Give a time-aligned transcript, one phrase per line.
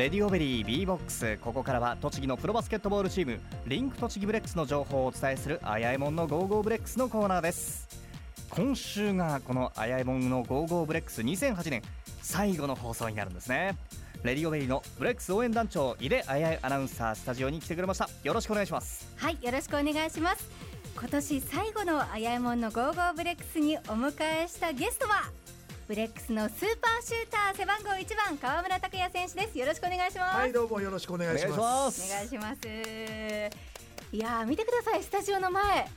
[0.00, 1.36] レディオベリー B Box。
[1.42, 7.86] ここからは栃木のプロバスケットボールチームリンク栃木ブレックスの情報をお伝えするあやえもんの Go Go BREX のコーナーです。
[8.48, 11.82] 今週がこのあやえもんの Go Go BREX 2008年
[12.22, 13.76] 最後の放送になるんですね。
[14.22, 18.08] レディオベリーのブレックス応援団長井出あやえアナウンサースタジオに来てくれました。
[18.24, 19.06] よろしくお願いします。
[19.16, 20.48] はいよろしくお願いします。
[20.98, 25.30] 今年最後のあやえもんの Go Go BREX にお迎えしたゲストは
[25.90, 29.58] ブレックスのスーパーシューター背番号1番川村拓也選手です。
[29.58, 30.36] よろしくお願いします。
[30.36, 32.14] はいどうもよろしくお願いします。
[32.14, 32.60] お願いします。
[34.12, 35.88] いや見てくださいスタジオの前。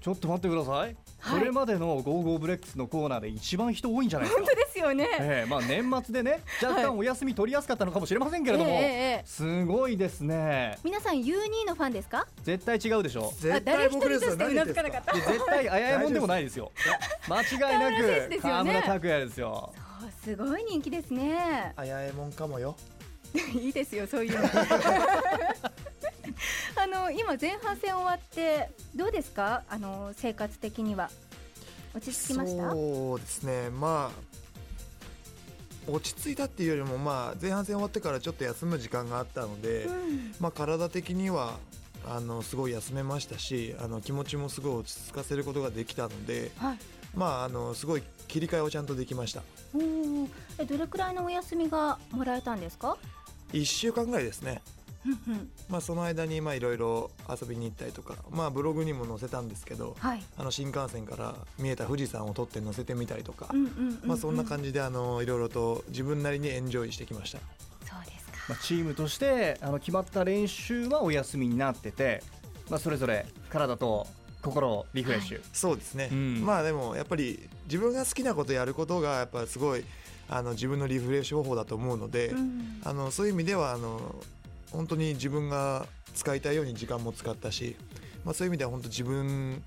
[0.00, 0.96] ちょっと待ってください、はい
[1.30, 4.44] これまでのゴーゴーブレックスのコーナーで一番人多いんじゃないですか？
[4.44, 5.08] 本当ですよね。
[5.20, 8.76] ええまあ年末でね若干お休み取りやすかったのかもしれませんけれども、ええ。
[8.76, 8.80] え
[9.22, 10.78] えすごいですね。
[10.82, 12.26] 皆さん U2 のファンですか？
[12.42, 13.32] 絶対違うでしょ？
[13.38, 14.36] 絶あ誰一人対僕ですよ。
[14.36, 14.74] としてうな何です。
[14.74, 16.72] かずかなかったで絶対あややもんでもないですよ。
[17.28, 18.38] 間違いなくですよね。
[18.42, 19.72] 川村拓也ですよ。
[20.00, 21.72] そうすごい人気ですね。
[21.76, 22.74] あやえもんかもよ。
[23.54, 24.46] いいですよそういうの
[26.82, 29.62] あの今前半戦終わってどうですか？
[29.68, 31.10] あの生活的には。
[31.94, 32.70] 落ち着きました？
[32.70, 33.70] そうですね。
[33.70, 40.34] まあ落ち着いたっていうよりもまあ前半戦終わってからちょっと休む時間があったので、うん。
[40.40, 41.58] まあ体的には
[42.08, 46.78] あのすごい休めましたしあの気持ちもすごい落ち着かせることができたのではい。
[47.14, 49.42] まああのすごい切り替えをちゃんとできました。
[49.72, 50.28] おー。
[50.58, 52.96] えどれくらいのお休みがもらえたんですか
[53.52, 54.62] ？1週間ぐらいですね
[55.68, 60.22] まあその間にまあいろいろ遊びに行ったりとかまあブログにも載せたんですけどはい。
[60.36, 63.48] あの新幹線から見えた富士山を撮って載せてみたりとか、
[64.20, 67.38] そんな感じであのいろいろと自分なりにエンジョイしてきました。
[67.38, 68.32] そうですか。
[68.48, 72.22] まあ、チームとしてあの決まった練習はお休みになってて、
[72.70, 74.06] まあ、それぞれ体と
[74.42, 76.08] 心をリフレッシュ、そうですね。
[76.10, 76.44] うん。
[76.44, 79.84] まあでもやっぱり自分が好きなことやることがやっぱすごい
[80.28, 82.80] あの自分のリフレッシュ方法だと思うので、うん。
[82.84, 84.16] あのそういう意味ではあの
[84.72, 87.76] 本当に自分が使いたいように時間も使ったし、
[88.24, 89.62] まあそういう意味では本当自分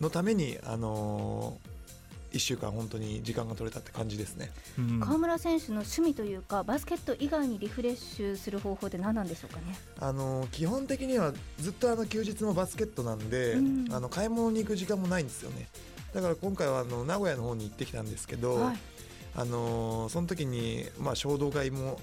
[0.00, 1.58] のためにあの
[2.32, 4.50] 一週間本当に時間が取れたって感じですね。
[4.78, 5.00] うん。
[5.00, 9.76] 川村選手の趣味というかバスケット以外にリフレッシュする方法って何なんでしょうかね？
[10.00, 13.92] あの基本的にはずっとあの休日もバスケットなんで、うん。
[13.92, 15.68] あの買い物に行く時間もないんですよね。
[16.12, 18.78] だから今回はあの名古屋の方に行ってきたんですけど、はい。
[19.36, 22.00] あのその時に、まあ、衝動買いも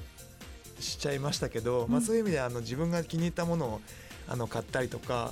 [0.82, 3.82] しちゃいましたけど、まあ、うんそういう意味であの自分が気に入ったものを
[4.28, 5.32] あの買ったりとか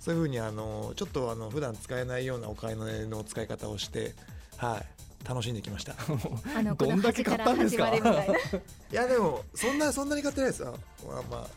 [0.00, 2.74] そういうふうにあのちょっとあの普段使えないようなお金
[3.06, 4.14] の使い方をして、
[4.56, 5.94] はい、楽しんできました。
[6.56, 7.92] あのこのどんだけ買ったんですか？
[7.92, 8.00] い
[8.92, 10.60] やでもそんなそんなに買ってないです。
[10.62, 11.48] よ、まあまあ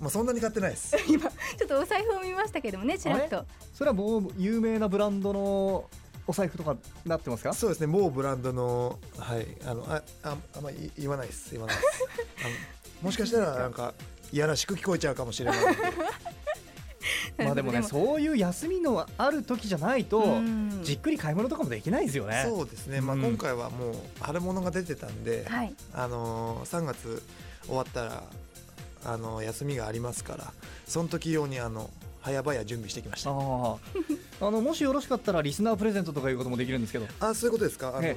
[0.00, 0.96] まあ、そんなに買ってないです。
[1.10, 3.44] 今ちょっとお財布を見ましたけどもねちらっと。
[3.74, 5.90] それはもう有名なブランドの
[6.26, 7.52] お財布とかなってますか？
[7.52, 11.88] そうですね、某ブランドの、はい、あの、あ、あ、あんまり言わないです、言わないです。
[13.02, 13.94] もしかしたら、なんか、
[14.32, 15.64] いやらしく聞こえちゃうかもしれない。
[15.64, 15.78] ので。
[17.44, 20.80] まあでもねそういう休みのある時じゃないとうん。
[20.82, 22.44] じっくり買い物とかもできないですよね。
[22.46, 23.22] そうですね、まあ、うん。
[23.22, 25.74] 今回はもう、春物が出てたんで、はい。
[25.94, 27.22] あのー、3月
[27.66, 28.22] 終わったら、
[29.04, 30.52] あのー休みがありますから、
[30.86, 31.88] その時用に、あの、
[32.24, 33.30] 早々準備してきました。
[33.30, 33.34] あ
[34.50, 37.06] のもしよろしかったらリスナープレゼントとかいうこともできるんですけど。
[37.20, 37.88] あ、そういうことですか？
[37.96, 38.16] あの、え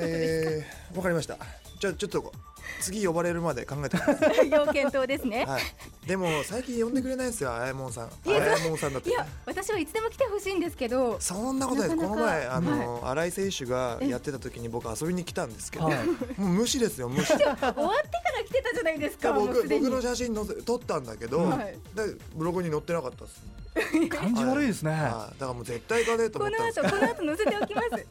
[0.00, 1.36] えーわかりました。
[1.78, 2.32] じゃあ、ちょっと、
[2.80, 4.50] 次呼ばれるまで考えてください。
[4.50, 5.62] 要検討ですねはい。
[6.06, 8.04] でも、最近呼んでくれないですよ、あやもんさん。
[8.06, 9.12] あいややもんさんだってい。
[9.12, 15.86] や私はいつでも来てほしいんですけどそんなことないこの前、あの、新井選手がやってた時に、僕遊びに来たんですけど。
[15.86, 17.32] はいもう無視ですよ、無視。
[17.36, 21.44] 終わってから来てたじゃないですか僕、僕の写真載せ、撮ったんだけど。
[21.44, 23.66] はいで、ブログに載ってなかったです。
[24.08, 28.06] 感じ悪いですねはいだからもう絶対行かねえとこ思ったんですの後この後載せておきます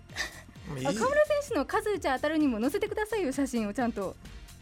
[0.77, 0.87] いい。
[0.87, 4.15] あ河村選手の数打ち当たるにも載せてくださいよ写真をちゃんと。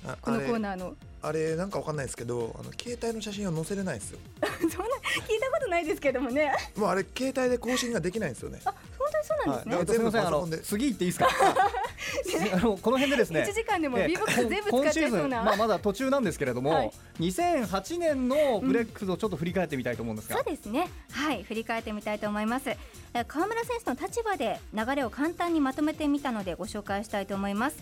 [0.05, 0.95] あこのコーナーの。
[1.21, 4.19] あれなんかわかんないですけどあの携帯の写真を載せれないんですよ。
[4.43, 6.51] そんな聞いたことないですけどもね。
[6.75, 8.59] もうあれ携帯で更新ができないんですよね。
[8.65, 9.85] あ本当にそうなんですね、はい。
[9.87, 10.57] すみませんあの全部パソコンで。
[10.59, 11.27] 次行っていいですか？
[12.53, 16.91] あのこの辺でですね1時間でもええ B ボックス全部使っ今シーズン、ちゃいそうな、まあ、まだ途中なんですけれども、はい。
[17.19, 20.87] 2008年のブレックスをちょっと振り返ってみたいと思うんですが、そうですね。
[21.11, 21.43] はい。
[21.43, 22.69] 振り返ってみたいと思います。
[22.69, 22.77] え
[23.27, 27.77] 河村選手の立場で流れを簡単にまとめてみたのでご紹介したいと思います。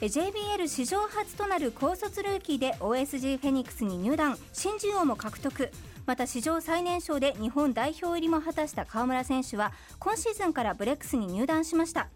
[0.00, 4.38] え JBL 史上初となる高卒ルーキーで OSG フェニックスに入団。
[4.52, 5.70] 新人王も獲得。
[6.06, 12.08] また史上最年少で日本代表入りも果たした河村選手は今シーズンからブレックスに入団しました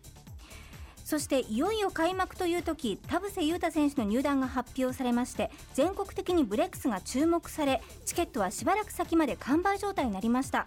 [1.09, 10.67] そしていよいよ開幕という時田臥勇太選手の入団が発表されまして全国的にブレックスが注目されチケットはしばらく先まで完売状態になりました。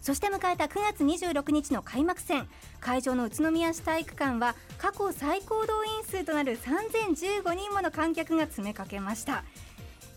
[0.00, 2.46] そして迎えた9月26日の開幕戦
[2.78, 9.42] 会場の宇都宮市体育館は過去最高動員数となる3015人もの観客が詰めかけました。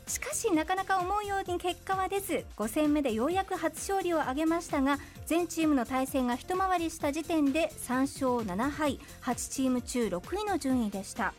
[0.07, 11.33] しかしなかなか思うように結果は出ず5戦目でようやく初勝利を挙げましたが全チームの対戦が一回りした時点で3勝7敗8チーム中6位の順位でした。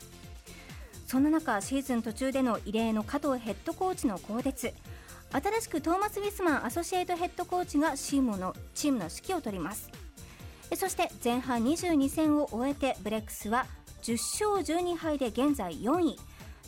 [1.06, 4.75] そんな中シーズン途中での異例の加藤ヘッドコーチの更迭。
[5.31, 9.91] 新しくトーマス・ウィスマンアソシエイトヘッドコーチがチームのチームの指揮を執ります。
[10.75, 13.67] そして前半22戦を終えてブレックスは
[14.03, 14.12] 10
[14.53, 16.19] 勝12敗で現在4位。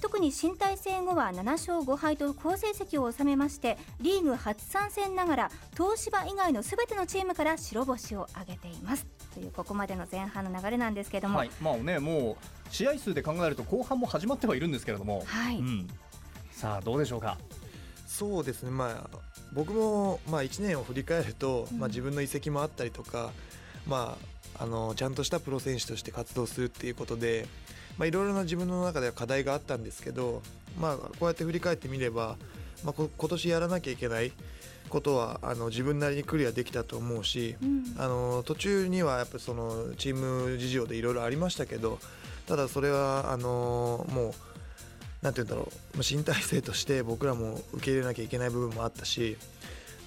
[0.00, 9.06] 特に新体制後は7勝5敗と好成績を収めましてリーグ初参戦ながら東芝以外のすべてのチームから白星を挙げています。
[9.34, 15.88] というここまでの前半の流れなんですけども、はい、まあねもう試合数で考えると後半も始まってはいるんですけれども、はい、うん、
[16.50, 17.38] さあどうでしょうか？
[18.06, 19.18] そうですね、まあ、
[19.52, 23.30] 僕もまあ1年を振り返ると、まあ、自分の移籍もあったりとか、
[23.86, 24.18] ま
[24.58, 27.46] あ、あのちゃんとしたプロ選手として活動するっていうことで
[28.06, 30.42] いろいろな自分の中では課題があったんですけど、
[30.80, 32.36] まあ、こうやって振り返ってみれば、
[32.84, 34.32] まあ、今年やらなきゃいけない
[34.88, 41.98] ことはあの自分なりにクリアできたと思うし、うん、あの途中にはやっぱそのチーム事情でいろいろありましたけど
[42.46, 44.32] ただそれはあのもう
[45.22, 49.36] なんて言うんだろう新体制として僕らも受け入れなきゃいけない部分もあったし、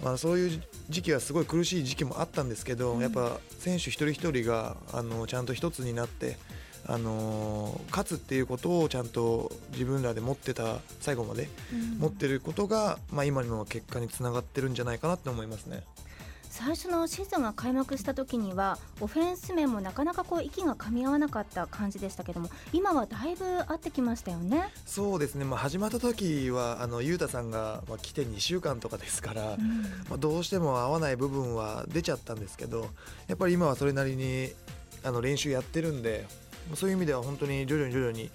[0.04, 6.38] まあ、そういう時期はすごい苦しい時期もあったんですけど、うん、やっぱ選手一人一人があのちゃんと一つになって。
[6.86, 11.48] あの勝つっていうことをちゃんと自分らで持ってた最後まで
[12.00, 15.84] 持ってることが、まあ、今の結果につながってるんじゃないかなって思いますね。
[16.56, 24.70] 最初のシーズンが開幕した時にはオフェンス面もなかなかこう息が噛み合わなかった感じでしたけども今はだいぶ合ってきましたよね。
[24.86, 32.88] そうですね、まあ、始まった時はあの裕太さんが、まあ、来て2週間とかですから、うん、まあ、どうしても合わない部分は出ちゃったんですけど
[33.28, 34.52] やっぱり今はそれなりに
[35.04, 36.28] あの練習やってるんで
[36.76, 38.30] そういう意味では本当に徐々に徐々に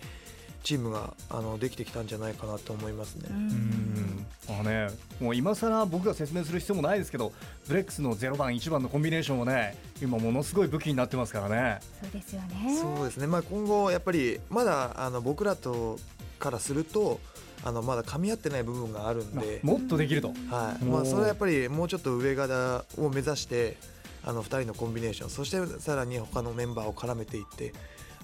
[0.62, 3.28] チームがあのできてきたんじゃないかなと思いますね。
[3.30, 4.26] うん。
[4.48, 4.88] あね
[5.20, 7.32] もう今更僕が説明する必要もないですけど
[7.68, 11.80] ブレックスの0番1番のコンビネーションはね今ものすごい武器になってますからね。
[12.02, 12.78] そうですよね。
[12.80, 15.98] そうですね、まあ、今後やっぱりまだあの僕らと
[16.38, 17.20] からすると
[17.64, 19.60] あのまだ噛み合ってない部分があるんで。
[19.62, 20.84] もっとできると、はい。
[20.84, 23.76] まあ、それはやっぱりもうちょっと上側を目指して
[24.24, 27.72] あの2人のコンビネーションそしてさらに他のメンバーを絡めていって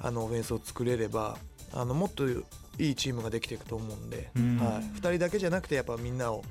[0.01, 1.37] あのオフェンスを作れれば
[1.73, 2.43] あのもっとい
[2.79, 6.45] いチームができていくと思うんで、うん、はい、2人だけじゃなくてやっぱみんなを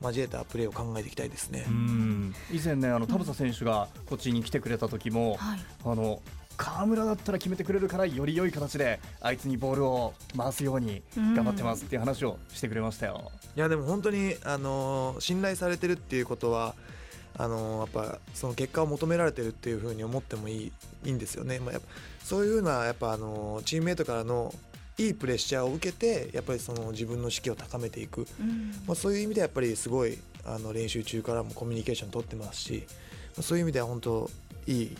[0.00, 1.66] 交えたプレーを考えていきたいですね。
[2.52, 6.20] 以前ねあの田臥選手がこっちに来てくれた時も、はい、あの
[6.56, 13.32] 河村だったら決めてくれるからより良い形であいつにボールを回すように頑張ってますっていう話をしてくれましたよ。
[13.56, 16.74] いやでも本当にあの信頼されてるっていうことは
[17.36, 20.72] あのやっぱその結果を求められてるっていうふうに思ってもいい
[21.04, 21.58] いいんですよね。
[21.58, 21.88] まあ、やっぱ
[22.24, 24.54] そういうふうなやっぱあのチームメートからの
[24.96, 32.84] いいプレッシャーを受けてやっぱりその自分の士気を高めていく、うん、まあ、そういう意味でやっぱりすごいあの練習中からもコミュニケーション取ってますし、
[33.36, 34.30] まあ、そういう意味では本当
[34.66, 34.96] いい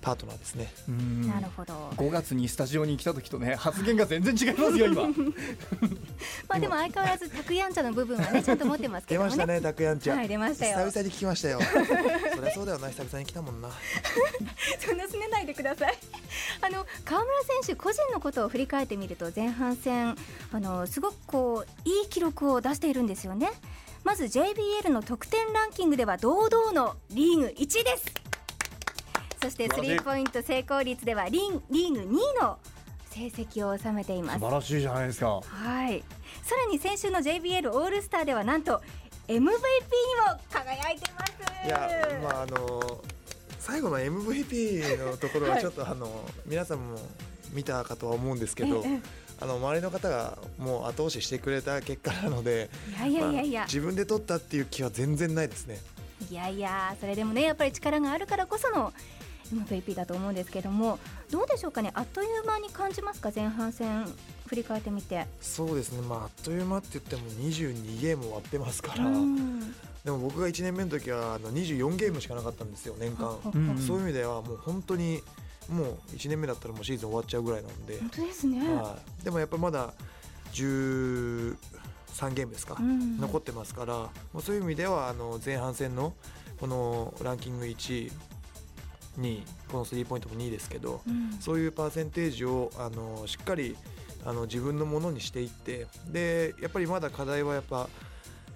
[0.00, 0.72] パートナーですね。
[1.28, 1.74] なるほど。
[1.96, 5.02] 5月にスタジオに来た時とね発言が全然違いますよ今。
[6.52, 9.30] まあでも相変わらずタクヤンチャの部分はね ちゃんと持ってますけどね。
[9.30, 10.16] 出ましたねタクヤンチャ。
[10.16, 10.86] はい出ましたよ。
[10.86, 11.60] 久々に聞きましたよ。
[11.64, 13.70] そりゃそうだよな久々に来たもんな。
[14.78, 15.98] そんなすねないでください。
[16.60, 20.14] あの川村選手個人のことを振り返ってみると前半戦
[20.52, 23.50] あのすごくこういい記録を出しているんですよね。
[24.04, 28.04] まず JBL の得点ランキングでは堂々のリーグ1位です。
[29.42, 31.90] そしてスリーポイント成功率ではリーグ2位
[32.40, 32.58] の
[33.12, 34.38] 成績を収めています。
[34.38, 35.28] 素晴らしいじゃないですか。
[35.28, 36.02] はい。
[36.42, 38.80] さらに先週の JBL オールスターではなんと
[39.28, 39.52] MVP にも
[40.50, 41.32] 輝いています。
[41.66, 41.88] いや
[42.22, 43.02] まああの
[43.58, 46.08] 最後の MVP のところはちょっと、はい、あの
[46.46, 46.98] 皆さんも
[47.52, 48.82] 見たかとは思うんですけど、
[49.40, 55.78] あの周りの方がもう後押ししてくれた結果なのでいやいやいやいや、まあ、自分で取ったっていう気は全然ないですね。
[56.30, 58.92] いやいやそれでもねやっぱり力があるからこその
[59.52, 60.98] MVP だと思うんですけども
[61.30, 64.06] どうでしょうかねあっという間に感じますか前半戦
[64.46, 65.26] 振り返ってみて。
[65.40, 69.04] そうですねまああっという間って言っても22ゲーム終わってますから、
[70.04, 73.38] でも僕が1年目の時はあの24ゲームしかなかったんですよ年間、
[73.78, 75.22] そういう意味ではもう本当に
[75.70, 77.98] もう1年目だったらもうシーズン終わっちゃうぐらいなんで。
[77.98, 79.94] 本当ですね、はい、でもやっぱまだ
[80.52, 81.56] 13
[82.34, 84.08] ゲームですか、うん、残ってますから、
[84.40, 86.14] そういう意味ではあの前半戦の
[86.60, 88.12] このランキング1位
[89.16, 93.76] にこのスリーポイントも2位ですけど、うん、そういうパーセンテージをあのしっかり
[94.24, 97.88] あの自分のものにしていってでやっぱりまだ課題はやっぱ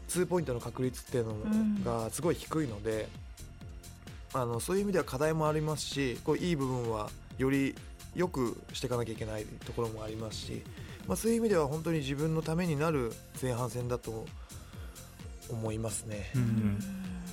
[0.09, 3.09] 2ポイントの確率っていうのがすごい低いので、
[4.33, 7.75] あのそういう意味では課題もありますしこういい部分はより
[8.15, 10.63] よくしていかなきゃいけないところもありますし、
[11.07, 14.27] まあ、そういう意味では本当に自分のためになる前半戦だと
[15.51, 16.31] 思いますね。
[16.35, 16.79] うん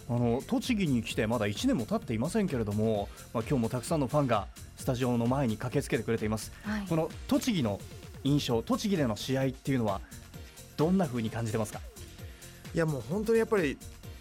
[0.09, 6.85] あの栃木に来てまだ1年も経っていませんけれども、まあ、今日もたくさんのファンがスタジオの前に駆けつけてくれています、はい。
[6.87, 7.79] この栃木の
[8.23, 10.01] 印象栃木での試合っていうのは
[10.77, 11.79] どんな風に感じてますか？
[12.73, 13.77] いやもう本当にやっぱり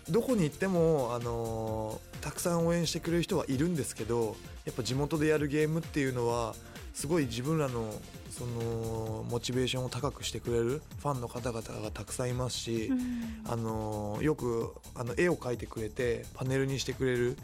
[0.09, 6.55] どこに行っても、あのーたくさん応援してくれる人はいるんですけどやっぱ地元でやるゲームっていうのは
[6.95, 7.93] すごい自分らの
[8.33, 13.43] そのモチベーションを高くしてくれるファンの方々がたくさんいますし、うん。
[13.47, 17.37] あのーよくあの絵を描いてくれてパネルにしてくれる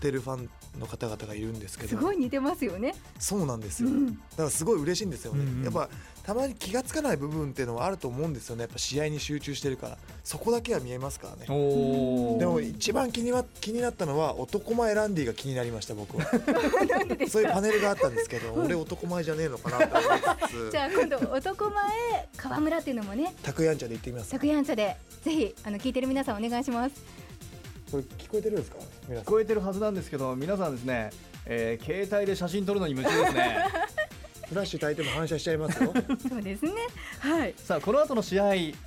[0.00, 1.90] てるファンの方々がいるんですけど。
[1.90, 2.94] すごい似てますよね。
[3.18, 4.06] そうなんですよ、うん。
[4.06, 5.64] だからすごい嬉しいんですよね、うんうん。
[5.64, 5.88] やっぱ
[6.22, 8.62] たまに気がつかない部分っていうのはあると思うんですよね。
[8.62, 9.98] やっぱ試合に集中してるから。
[10.24, 11.46] そこだけは見えますからね。
[11.48, 16.24] おでも一番気には気になったのは男前ランディが気になりました僕は。
[17.28, 20.70] そういうパネルがあったんですけど 俺男前じゃねえのかなと思いつつ。
[20.72, 23.34] じゃあ今度男前川村っていうのもね。
[23.42, 27.29] タクヤンチャで行ってみます作ヤンチャでぜひあの聞いてる皆さんお願いします。
[27.90, 28.78] これ聞こえてるんですか？
[29.08, 31.10] 皆聞さんこえてるはずなんですけど皆さんですね、
[31.46, 33.64] えー携帯で写真撮るのに夢中ですね
[34.48, 35.92] フラッシュ焚いても反射しちゃいますよ
[36.28, 36.72] そうですね。
[37.20, 37.54] はい。
[37.56, 38.44] さあこの後の試合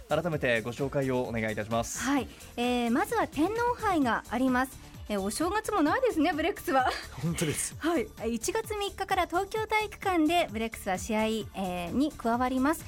[0.10, 4.72] 改めてご紹介をお願いいたしますはい、えー、まずは天皇杯があります。
[5.10, 6.90] えー、お正月もないですね、ブレックスは。
[7.22, 12.84] 本当です はい、1月3日から東京体育館でブレックスは試合、えーに加わります。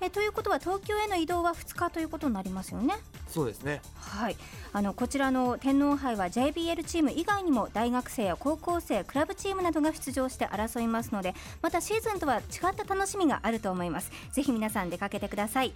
[0.00, 2.94] えーということは東京への移動は2日ということになりますよね。
[3.28, 3.82] そうですね。
[3.94, 4.36] はい、
[4.72, 12.42] あのこちらの天皇杯は JBL チーム以外にも大学生や高校生クラブチームなどが出場して争いますのでまたシーズンとは違っ
[12.74, 14.10] た楽しみがあると思います。
[14.32, 15.72] ぜひ皆さん出かけてください。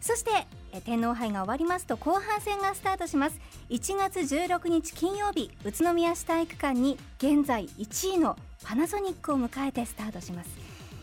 [0.00, 0.30] そして
[0.72, 3.38] え天皇杯が終わりますと後半戦がスタートします。
[3.68, 10.50] 1月16日金曜日宇都宮市体育館に現在1位のパナソニックを迎えてスタートします。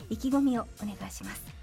[0.09, 1.56] 意気込みをお願いします。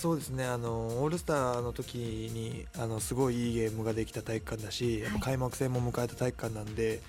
[0.00, 0.44] そうですね。
[0.44, 7.00] あのオールスターの時にあのすごいいいゲームができた体育館だし、やっぱ開幕戦も迎えた体育館なんで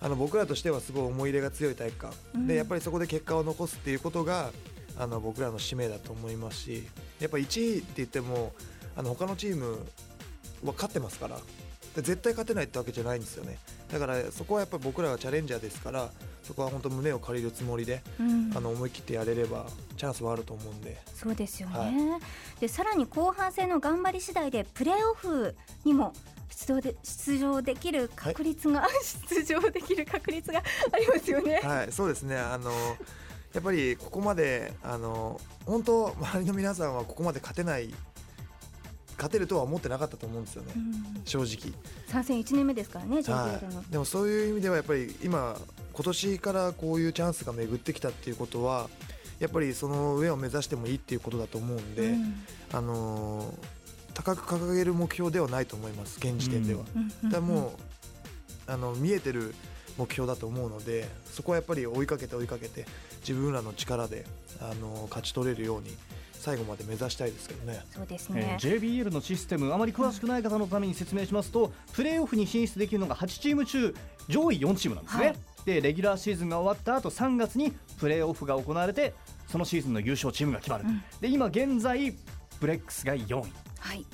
[0.00, 2.46] あの僕らとしてはすごい思い入れが強い体育館、うん。
[2.48, 4.50] でやっぱりそこで結果を残すっていうことが
[4.98, 6.88] あの僕らの使命だと思いますし
[7.20, 8.52] やっぱ1位って言っても
[8.96, 9.78] あの他のチーム
[10.64, 11.38] は勝ってますから。
[11.94, 13.58] で絶対勝てないってわけじゃないんですよね。
[13.92, 16.10] だからそこはやっぱり僕らはチャレンジャーですから
[16.42, 18.52] そこは本当胸を借りるつもりで、うん。
[18.54, 21.00] あの思い切ってやれればチャンスはあると思うんで。
[21.14, 22.60] そうですよね、はい。
[22.60, 26.12] でさらに後半戦の頑張り次第でプレーオフにも
[26.50, 28.86] 出場で出場できる確率が、
[29.28, 31.60] 出場できる確率がありますよね。
[31.62, 32.36] はい、そうですね。
[32.36, 32.70] あの
[33.52, 37.94] やっぱりここまであの本当周りの皆さんはここまで勝てない
[39.22, 40.72] 勝てるとは思ってなかったと思うんですよね。
[40.74, 41.72] うん正直。
[42.08, 43.60] 参戦1年目ですからね、は。
[43.88, 43.92] い。
[43.92, 45.56] でもそういう意味ではやっぱり今
[45.92, 48.90] 今年からこういうチャンスが巡ってきたっていうことは。
[49.38, 52.34] やっぱりその上を目指してもいいっていうことだと思うんで、うん
[52.72, 53.52] あの
[54.14, 56.82] 高く掲げる目標ではないと思います現時点では。
[56.94, 57.76] うんうんだも
[58.68, 59.54] うあの見えてる
[59.98, 62.86] 目標だと思うのでそこはやっぱり追いかけて追いかけて
[63.20, 64.24] 自分らの力で
[64.60, 65.96] あの勝ち取れるように
[66.42, 67.84] 最後まで目指したいですけどね。
[67.94, 73.94] そうですえねー、JBL のシステムあまり詳しくない方のために説明しますとプレーオフに進出できるのが8チーム中
[74.28, 75.36] 上位4チームなんですね、はい。
[75.66, 77.70] でレギュラーシーズンが終わった後3月に
[78.00, 79.14] プレーオフが行われて
[79.46, 81.02] そのシーズンの優勝チームが決まる、うん。
[81.20, 82.12] で今現在
[82.60, 83.36] ブレックスが4
[83.78, 84.04] はい。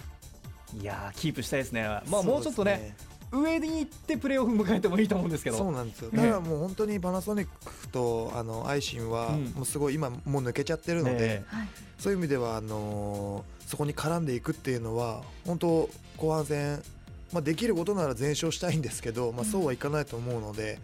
[0.76, 1.82] 位いやーキープしたいですね。
[2.10, 2.94] まあもうちょっとね
[3.30, 5.58] 上に行ってプレーオフ迎えてもいいと思うんですけど。
[5.58, 6.10] そうなんですよ。
[6.10, 6.22] ね。
[6.22, 9.44] だからもう本当にパナソニックとあのアイシンはうん。
[9.54, 11.42] もうすごい今もう抜けちゃってるので、
[11.98, 16.82] そういう意味ではあのーそこに絡んでいくっていうのは本当後半戦、
[17.34, 20.78] まあ、できることなら全勝したいんですけど、まあ、そうはいかないと思うので、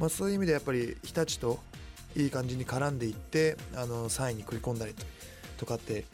[0.00, 1.60] まあ、そういう意味でやっぱり日立と
[2.16, 5.06] いい感じに絡んでいってあの3位に食い込んだりと
[5.58, 6.06] とかって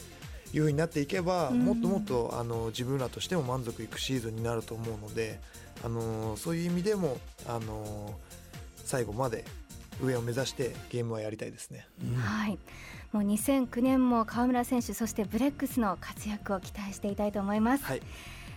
[0.52, 1.64] いう風になっていけば、うん。
[1.64, 5.40] もっともっとあの自分らとしても満足いくシーズンになると思うので、
[5.84, 8.14] あのそういう意味でも、あの
[8.84, 9.44] 最後まで
[10.02, 11.86] 上を目指してゲームはやりたいですね。
[12.02, 12.14] うん。
[12.16, 12.58] はい。
[13.12, 18.02] もう2009年も川村選手そしてブレックスの活躍を期待していたいと思います、はい。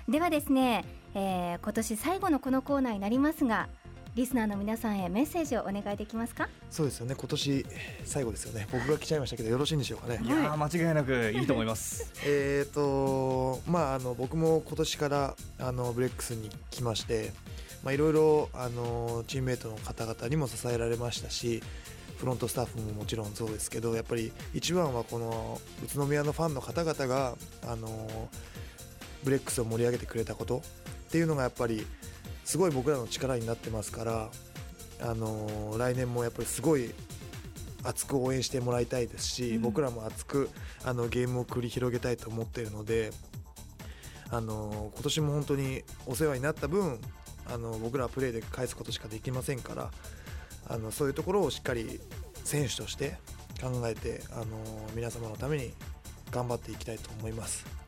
[0.08, 3.70] ではですね、えー今年最後のこのコーナーになりますが
[4.15, 6.48] リスナーの皆さんへメッセージをお願いできますか？
[6.70, 7.15] そうですよね。
[7.17, 7.65] 今年
[8.05, 8.67] 最後ですよね。
[8.72, 10.20] 僕が来ちゃいましたけどよろしいんでしょうかね？
[10.24, 12.12] いやー間違いなくいいと思います。
[12.24, 17.32] えーとまああの僕も今年からあのブレックスに来まして
[17.84, 21.63] まあいろいろあのチームメイトの方々にも支えられましたし
[22.17, 28.29] フロントスタッフももちろんそうですけどやっぱり一番はこの宇都宮のファンの方々があの
[29.24, 30.62] ブレックスを盛り上げてくれたことっ
[31.10, 31.88] ていうのがやっぱり
[32.43, 34.29] すごい僕らの力になってますから
[35.01, 36.93] あの来年もやっぱりすごい
[37.83, 40.50] 熱く応援してもらいたいですし、うん僕らも熱く
[40.85, 43.12] あのゲームを繰り広げたいと思っているので、
[44.29, 47.00] あの今年も本当にお世話になった分
[47.45, 49.91] あの僕らはプレーで返すことしかできませんから
[50.67, 52.00] あのそういうところをしっかり
[52.43, 53.17] 選手として
[53.62, 54.45] 考えてあの
[54.95, 55.73] 皆様のために
[56.31, 57.83] 頑張っていきたいと思います。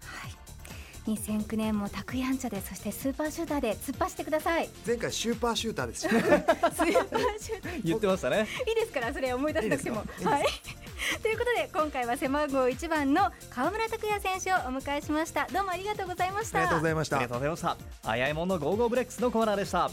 [1.06, 4.70] はい2009年もタクヤンチャでそしてスーパーシューターで突っ走ってください。
[4.86, 6.06] 前回シューパーシューターです。
[6.06, 7.82] よ スーパーシューター。
[7.84, 8.48] 言ってましたね。
[8.68, 9.00] いいですか？
[9.02, 9.98] らそれ思い出さなくても。
[10.24, 10.46] はい。
[11.22, 15.48] ということで今回は背番号1番の川村卓也選手をお迎えしました。
[15.52, 16.58] どうもありがとうございました。
[16.60, 17.18] ありがとうございました。
[17.18, 17.62] ありがとうございまし
[18.04, 18.10] た。
[18.10, 19.92] あやえもんの Go Go BREX のコーナーでした